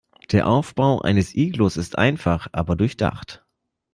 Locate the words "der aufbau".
0.31-0.99